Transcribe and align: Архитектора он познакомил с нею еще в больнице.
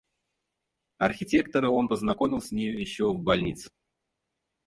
Архитектора 0.97 1.69
он 1.69 1.87
познакомил 1.87 2.41
с 2.41 2.49
нею 2.49 2.79
еще 2.81 3.13
в 3.13 3.19
больнице. 3.19 3.69